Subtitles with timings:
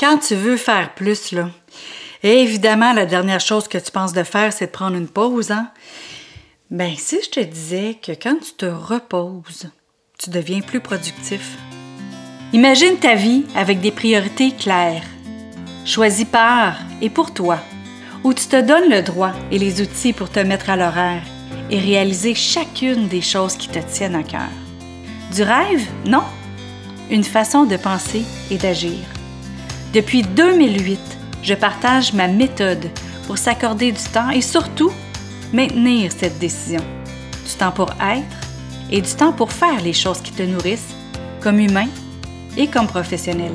[0.00, 1.50] quand tu veux faire plus, là,
[2.22, 5.70] évidemment, la dernière chose que tu penses de faire, c'est de prendre une pause, hein?
[6.70, 9.68] Ben, si je te disais que quand tu te reposes,
[10.18, 11.58] tu deviens plus productif.
[12.54, 15.04] Imagine ta vie avec des priorités claires,
[15.84, 17.58] choisies par et pour toi,
[18.24, 21.22] où tu te donnes le droit et les outils pour te mettre à l'horaire
[21.70, 24.48] et réaliser chacune des choses qui te tiennent à cœur.
[25.34, 25.86] Du rêve?
[26.06, 26.24] Non?
[27.10, 28.98] Une façon de penser et d'agir.
[29.92, 31.00] Depuis 2008,
[31.42, 32.90] je partage ma méthode
[33.26, 34.92] pour s'accorder du temps et surtout
[35.52, 36.82] maintenir cette décision.
[37.44, 38.48] Du temps pour être
[38.92, 40.94] et du temps pour faire les choses qui te nourrissent,
[41.40, 41.88] comme humain
[42.56, 43.50] et comme professionnel.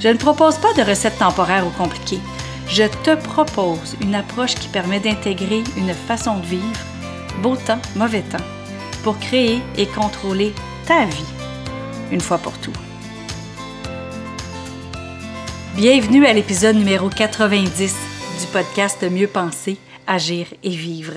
[0.00, 2.20] Je ne propose pas de recettes temporaires ou compliquées.
[2.68, 6.80] Je te propose une approche qui permet d'intégrer une façon de vivre,
[7.40, 8.44] beau temps, mauvais temps,
[9.04, 10.52] pour créer et contrôler
[10.86, 11.30] ta vie,
[12.10, 12.72] une fois pour tout.
[15.76, 17.96] Bienvenue à l'épisode numéro 90
[18.40, 21.14] du podcast Mieux penser, agir et vivre.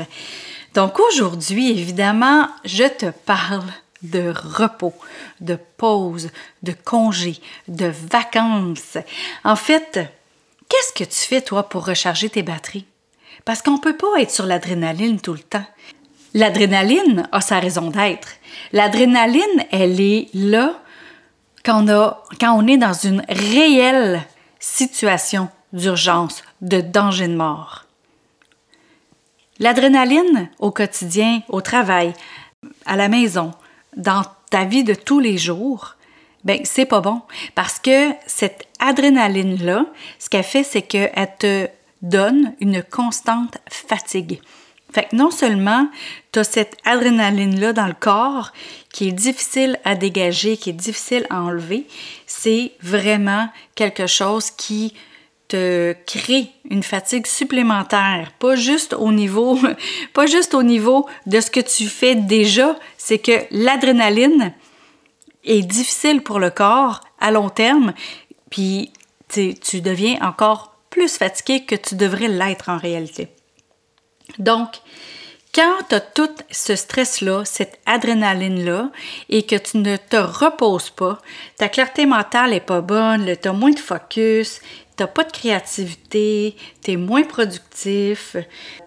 [0.73, 3.64] Donc aujourd'hui, évidemment, je te parle
[4.02, 4.95] de repos,
[5.41, 6.31] de pause,
[6.64, 8.97] de congé, de vacances.
[9.44, 9.99] En fait,
[10.67, 12.88] qu'est-ce que tu fais toi pour recharger tes batteries?
[13.45, 15.66] Parce qu'on ne peut pas être sur l'adrénaline tout le temps.
[16.33, 18.30] L'adrénaline a sa raison d'être.
[18.73, 20.81] L'adrénaline, elle est là
[21.64, 24.25] quand on, a, quand on est dans une réelle
[24.59, 27.86] situation d'urgence, de danger de mort.
[29.59, 32.14] L'adrénaline au quotidien, au travail,
[32.86, 33.52] à la maison,
[33.95, 35.95] dans ta vie de tous les jours,
[36.44, 37.22] ben c'est pas bon
[37.55, 39.86] parce que cette adrénaline là,
[40.19, 41.67] ce qu'elle fait c'est qu'elle te
[42.02, 44.39] donne une constante fatigue.
[44.93, 45.89] Fait que non seulement
[46.31, 48.53] tu as cette adrénaline-là dans le corps
[48.91, 51.85] qui est difficile à dégager, qui est difficile à enlever,
[52.25, 54.93] c'est vraiment quelque chose qui
[55.47, 59.58] te crée une fatigue supplémentaire, pas juste au niveau,
[60.13, 64.53] pas juste au niveau de ce que tu fais déjà, c'est que l'adrénaline
[65.43, 67.93] est difficile pour le corps à long terme,
[68.49, 68.92] puis
[69.30, 73.30] tu deviens encore plus fatigué que tu devrais l'être en réalité.
[74.39, 74.82] Donc,
[75.54, 78.92] quand tu as tout ce stress-là, cette adrénaline-là,
[79.30, 81.20] et que tu ne te reposes pas,
[81.58, 84.60] ta clarté mentale n'est pas bonne, tu as moins de focus,
[84.98, 88.36] tu n'as pas de créativité, tu es moins productif,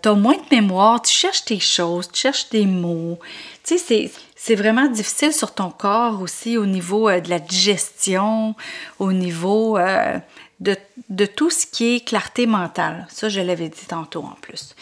[0.02, 3.18] tu as moins de mémoire, tu cherches tes choses, tu cherches des mots.
[3.64, 8.54] Tu sais, c'est vraiment difficile sur ton corps aussi au niveau euh, de la digestion,
[8.98, 10.18] au niveau euh,
[10.60, 13.06] de, tout ce qui est clarté mentale.
[13.10, 14.74] Ça, je l'avais dit tantôt en plus.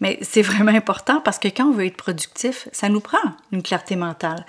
[0.00, 3.18] Mais c'est vraiment important parce que quand on veut être productif, ça nous prend
[3.52, 4.46] une clarté mentale.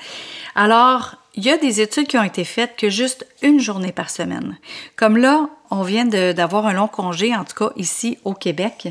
[0.54, 4.10] Alors, il y a des études qui ont été faites que juste une journée par
[4.10, 4.58] semaine.
[4.96, 8.88] Comme là, on vient d'avoir un long congé, en tout cas ici au Québec,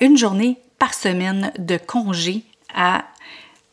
[0.00, 2.42] une journée par semaine de congé
[2.74, 3.04] à,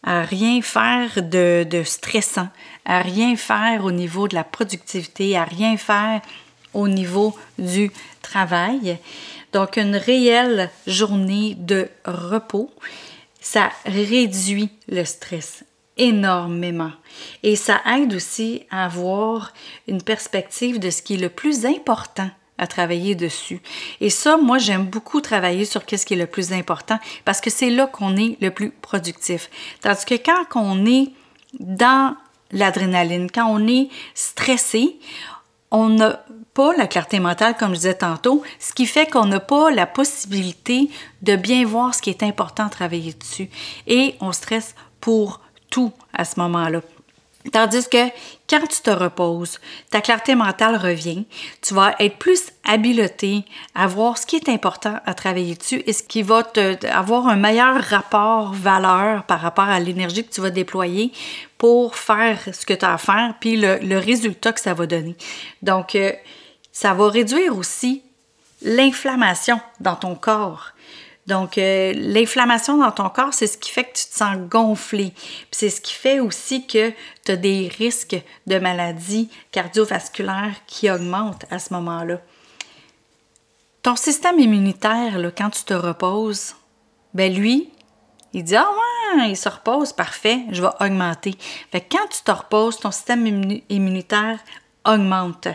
[0.03, 2.49] rien faire de stressant,
[2.85, 6.21] à rien faire au niveau de la productivité, à rien faire
[6.73, 8.97] au niveau du travail.
[9.53, 12.71] Donc, une réelle journée de repos,
[13.41, 15.63] ça réduit le stress
[15.97, 16.91] énormément.
[17.43, 19.53] Et ça aide aussi à avoir
[19.87, 23.59] une perspective de ce qui est le plus important à travailler dessus.
[24.01, 27.49] Et ça, moi, j'aime beaucoup travailler sur qu'est-ce qui est le plus important parce que
[27.49, 29.49] c'est là qu'on est le plus productif.
[29.81, 31.09] Tandis que quand on est
[31.59, 32.15] dans
[32.51, 34.97] l'adrénaline, quand on est stressé,
[35.71, 36.23] on n'a
[36.53, 39.87] pas la clarté mentale, comme je disais tantôt, ce qui fait qu'on n'a pas la
[39.87, 40.89] possibilité
[41.21, 43.49] de bien voir ce qui est important à travailler dessus.
[43.87, 45.39] Et on stresse pour
[45.69, 46.81] tout à ce moment-là.
[47.51, 48.09] Tandis que
[48.47, 49.59] quand tu te reposes,
[49.89, 51.25] ta clarté mentale revient,
[51.61, 55.93] tu vas être plus habileté à voir ce qui est important à travailler dessus et
[55.93, 60.41] ce qui va te, avoir un meilleur rapport valeur par rapport à l'énergie que tu
[60.41, 61.11] vas déployer
[61.57, 65.15] pour faire ce que tu as à faire, puis le, résultat que ça va donner.
[65.61, 66.11] Donc, euh,
[66.71, 68.03] ça va réduire aussi
[68.61, 70.71] l'inflammation dans ton corps.
[71.27, 75.13] Donc, euh, l'inflammation dans ton corps, c'est ce qui fait que tu te sens gonflé.
[75.51, 76.91] C'est ce qui fait aussi que
[77.25, 82.19] tu as des risques de maladies cardiovasculaires qui augmentent à ce moment-là.
[83.83, 86.55] Ton système immunitaire, là, quand tu te reposes,
[87.13, 87.69] ben lui,
[88.33, 88.69] il dit Ah
[89.15, 91.35] ouais, il se repose, parfait, je vais augmenter.
[91.71, 93.25] Fait quand tu te reposes, ton système
[93.69, 94.39] immunitaire
[94.85, 95.47] augmente.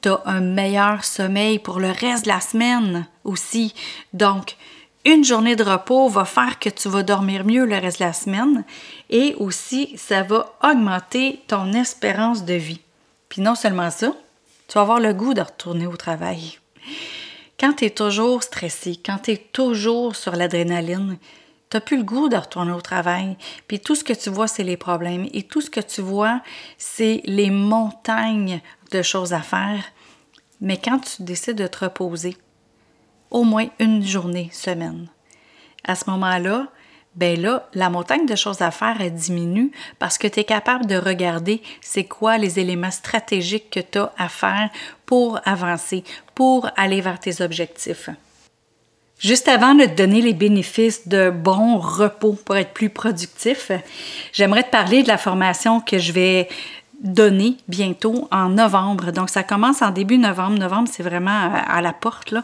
[0.00, 3.74] Tu as un meilleur sommeil pour le reste de la semaine aussi.
[4.12, 4.56] Donc,
[5.04, 8.12] une journée de repos va faire que tu vas dormir mieux le reste de la
[8.12, 8.64] semaine
[9.10, 12.80] et aussi ça va augmenter ton espérance de vie.
[13.28, 14.12] Puis non seulement ça,
[14.68, 16.58] Tu vas avoir le goût de retourner au travail.
[17.58, 21.16] Quand tu es toujours stressé, quand tu es toujours sur l'adrénaline,
[21.70, 23.38] tu n'as plus le goût de retourner au travail.
[23.66, 25.26] Puis tout ce que tu vois, c'est les problèmes.
[25.32, 26.42] Et tout ce que tu vois,
[26.76, 28.60] c'est les montagnes
[28.90, 29.82] de choses à faire.
[30.60, 32.36] Mais quand tu décides de te reposer,
[33.30, 35.08] au moins une journée, semaine,
[35.84, 36.68] à ce moment-là,
[37.14, 40.86] ben là, la montagne de choses à faire, elle diminue parce que tu es capable
[40.86, 44.70] de regarder c'est quoi les éléments stratégiques que tu as à faire
[45.04, 46.04] pour avancer,
[46.36, 48.08] pour aller vers tes objectifs.
[49.18, 53.72] Juste avant de te donner les bénéfices de bon repos pour être plus productif,
[54.32, 56.48] j'aimerais te parler de la formation que je vais
[57.02, 59.12] donner bientôt en novembre.
[59.12, 60.58] Donc, ça commence en début novembre.
[60.58, 62.42] Novembre, c'est vraiment à la porte, là.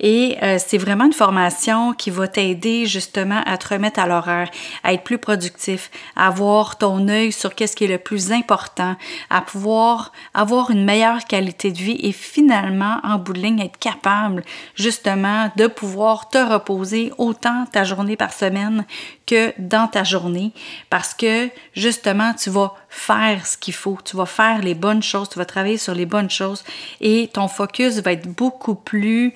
[0.00, 4.50] Et euh, c'est vraiment une formation qui va t'aider justement à te remettre à l'horaire,
[4.84, 8.96] à être plus productif, à avoir ton œil sur qu'est-ce qui est le plus important,
[9.30, 13.78] à pouvoir avoir une meilleure qualité de vie et finalement, en bout de ligne, être
[13.78, 14.42] capable
[14.74, 18.84] justement de pouvoir te reposer autant ta journée par semaine
[19.26, 20.52] que dans ta journée
[20.90, 25.28] parce que justement, tu vas faire ce qu'il faut, tu vas faire les bonnes choses,
[25.28, 26.64] tu vas travailler sur les bonnes choses
[27.00, 29.34] et ton focus va être beaucoup plus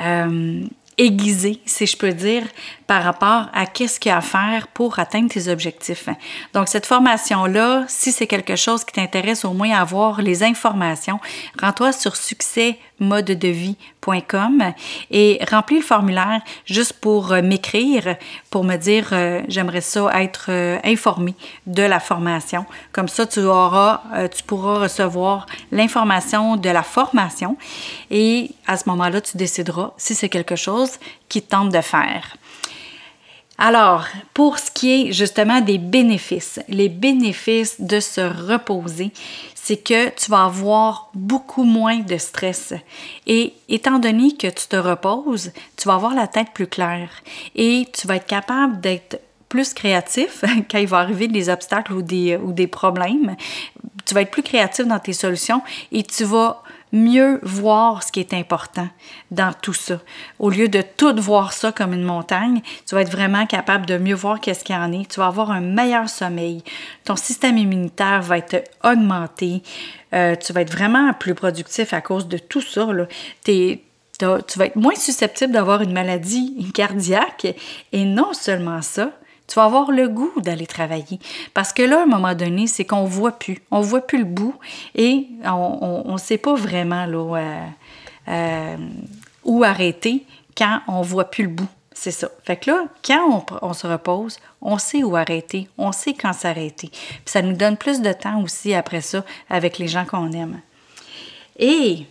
[0.00, 0.64] euh,
[0.98, 2.44] aiguisé, si je peux dire,
[2.86, 6.08] par rapport à qu'est-ce qu'il y a à faire pour atteindre tes objectifs.
[6.52, 11.18] Donc, cette formation-là, si c'est quelque chose qui t'intéresse, au moins avoir les informations,
[11.60, 12.16] rends-toi sur
[13.00, 14.72] succèsmodedevie.com
[15.10, 18.16] et remplis le formulaire juste pour euh, m'écrire,
[18.50, 21.34] pour me dire euh, j'aimerais ça être euh, informé
[21.66, 22.66] de la formation.
[22.92, 24.02] Comme ça, tu auras,
[24.34, 27.56] tu pourras recevoir l'information de la formation
[28.10, 30.92] et à ce moment-là, tu décideras si c'est quelque chose
[31.28, 32.36] qui tente de faire.
[33.56, 39.12] Alors, pour ce qui est justement des bénéfices, les bénéfices de se reposer,
[39.54, 42.74] c'est que tu vas avoir beaucoup moins de stress.
[43.26, 47.10] Et étant donné que tu te reposes, tu vas avoir la tête plus claire
[47.54, 52.02] et tu vas être capable d'être plus créatif quand il va arriver des obstacles ou
[52.02, 53.36] des, ou des problèmes.
[54.04, 55.62] Tu vas être plus créatif dans tes solutions
[55.92, 56.62] et tu vas
[56.94, 58.88] mieux voir ce qui est important
[59.32, 60.00] dans tout ça.
[60.38, 63.98] Au lieu de tout voir ça comme une montagne, tu vas être vraiment capable de
[63.98, 65.10] mieux voir qu'est-ce qu'il y en est.
[65.10, 66.62] Tu vas avoir un meilleur sommeil.
[67.04, 69.62] Ton système immunitaire va être augmenté.
[70.14, 72.86] Euh, tu vas être vraiment plus productif à cause de tout ça.
[73.44, 73.78] tu
[74.20, 77.56] vas être moins susceptible d'avoir une maladie cardiaque.
[77.92, 79.10] Et non seulement ça,
[79.46, 81.18] tu vas avoir le goût d'aller travailler.
[81.52, 83.58] Parce que là, à un moment donné, c'est qu'on voit plus.
[83.70, 84.54] On voit plus le bout
[84.94, 87.66] et on ne sait pas vraiment là, euh,
[88.28, 88.76] euh,
[89.44, 90.24] où arrêter
[90.56, 91.68] quand on voit plus le bout.
[91.92, 92.28] C'est ça.
[92.42, 96.88] Fait que là, quand on, se repose, on sait où arrêter, on sait quand s'arrêter.
[96.88, 100.60] Puis ça nous donne plus de temps aussi après ça avec les gens qu'on aime.
[101.58, 102.04] Et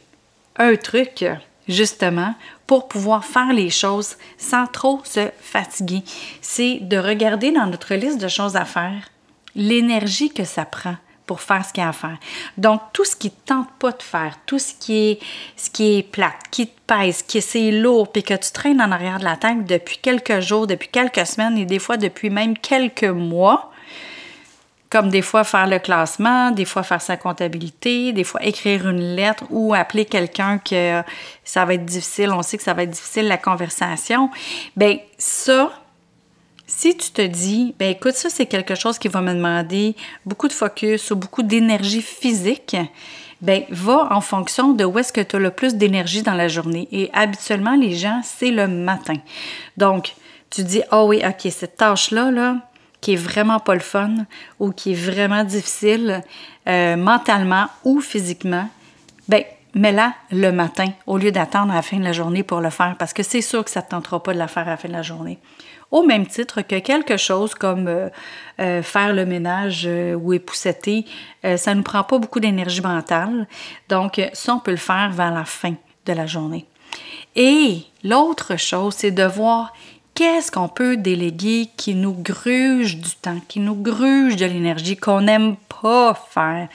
[0.57, 1.25] un truc,
[1.67, 2.35] justement,
[2.67, 6.03] pour pouvoir faire les choses sans trop se fatiguer.
[6.41, 9.09] C'est de regarder dans notre liste de choses à faire
[9.55, 10.95] l'énergie que ça prend
[11.25, 12.17] pour faire ce qu'il y a à faire.
[12.57, 15.19] Donc, tout ce qui ne tente pas de faire, tout ce qui est,
[15.55, 19.19] ce qui plate, qui te pèse, qui est lourd, puis que tu traînes en arrière
[19.19, 23.03] de la tête depuis quelques jours, depuis quelques semaines et des fois depuis même quelques
[23.03, 23.72] mois,
[24.93, 29.15] comme des fois faire le classement, des fois faire sa comptabilité, des fois écrire une
[29.15, 31.01] lettre ou appeler quelqu'un que
[31.43, 34.29] ça va être difficile, on sait que ça va être difficile la conversation.
[34.77, 35.71] Ben ça,
[36.67, 39.95] si tu te dis, ben écoute, ça c'est quelque chose qui va me demander
[40.27, 42.77] beaucoup de focus ou beaucoup d'énergie physique,
[43.41, 46.47] ben va en fonction de où est-ce que tu as le plus d'énergie dans la
[46.47, 46.87] journée.
[46.91, 49.15] Et habituellement, les gens, c'est le matin.
[49.75, 50.13] Donc,
[50.51, 52.57] tu dis, oh oui, ok, cette tâche-là, là,
[53.03, 54.15] qui est vraiment pas le fun
[54.59, 56.23] ou qui est vraiment difficile
[56.69, 58.69] euh, mentalement ou physiquement,
[59.27, 59.43] ben
[59.75, 63.11] mets-la le matin au lieu d'attendre la fin de la journée pour le faire parce
[63.11, 64.87] que c'est sûr que ça ne te tentera pas de la faire à la fin
[64.87, 65.37] de la journée.
[65.91, 68.07] Au même titre que quelque chose comme euh,
[68.61, 71.05] euh, faire le ménage ou épousseter,
[71.43, 73.47] ça ne nous prend pas beaucoup d'énergie mentale.
[73.89, 76.65] Donc, ça, on peut le faire vers la fin de la journée.
[77.35, 79.73] Et l'autre chose, c'est de voir
[80.15, 85.21] qu'est-ce qu'on peut déléguer qui nous gruge du temps, qui nous gruge de l'énergie, qu'on
[85.21, 86.67] n'aime pas faire?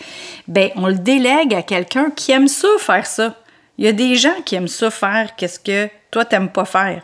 [0.46, 3.34] Ben, on le délègue à quelqu'un qui aime ça faire ça.
[3.78, 7.02] Il y a des gens qui aiment ça faire qu'est-ce que toi t'aimes pas faire.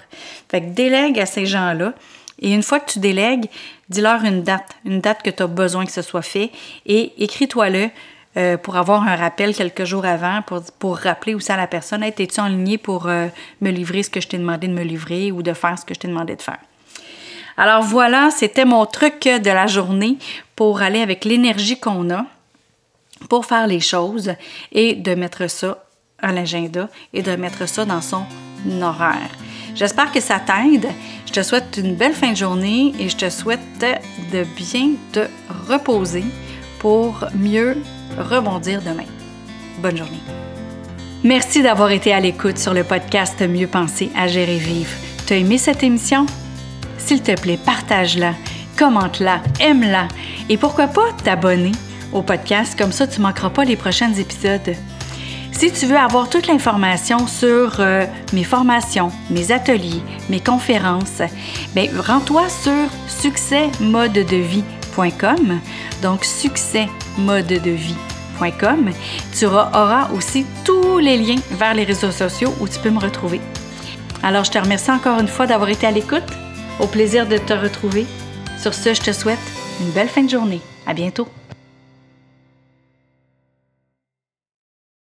[0.49, 1.93] Fait que délègue à ces gens-là.
[2.41, 3.49] Et une fois que tu délègues,
[3.89, 6.51] dis-leur une date, une date que tu as besoin que ce soit fait
[6.85, 7.91] et écris-toi-le
[8.37, 12.03] euh, pour avoir un rappel quelques jours avant, pour, pour rappeler aussi à la personne,
[12.03, 13.29] hey, es-tu en ligne pour euh,
[13.61, 15.95] me livrer ce que je t'ai demandé de me livrer ou de faire ce que
[15.95, 16.59] je t'ai demandé de faire?
[17.57, 20.19] Alors voilà, c'était mon truc de la journée
[20.57, 22.25] pour aller avec l'énergie qu'on a
[23.29, 24.33] pour faire les choses
[24.73, 25.85] et de mettre ça
[26.21, 28.25] à l'agenda et de mettre ça dans son
[28.83, 29.31] horaire.
[29.75, 30.89] J'espère que ça t'aide.
[31.27, 35.27] Je te souhaite une belle fin de journée et je te souhaite de bien te
[35.69, 36.25] reposer
[36.79, 37.77] pour mieux
[38.19, 39.07] rebondir demain.
[39.79, 40.21] Bonne journée.
[41.23, 44.91] Merci d'avoir été à l'écoute sur le podcast Mieux penser, à gérer vivre.
[45.27, 46.27] T'as aimé cette émission?
[46.99, 48.35] S'il te plaît, partage-la,
[48.79, 50.09] commente-la, aime-la
[50.49, 51.73] et pourquoi pas t'abonner
[52.13, 54.75] au podcast, comme ça tu manqueras pas les prochains épisodes.
[55.53, 61.23] Si tu veux avoir toute l'information sur euh, mes formations, mes ateliers, mes conférences,
[61.75, 65.61] ben, rends-toi sur succèsmodedevie.com.
[66.03, 66.25] Donc,
[67.17, 68.91] succèsmodedevie.com.
[69.37, 73.41] Tu auras aussi tous les liens vers les réseaux sociaux où tu peux me retrouver.
[74.23, 76.25] Alors, je te remercie encore une fois d'avoir été à l'écoute.
[76.81, 78.07] Au plaisir de te retrouver.
[78.59, 79.39] Sur ce, je te souhaite
[79.81, 80.61] une belle fin de journée.
[80.87, 81.29] À bientôt.